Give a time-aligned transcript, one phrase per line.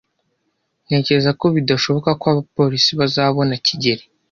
[0.85, 4.03] Ntekereza ko bidashoboka ko abapolisi bazabona kigeli.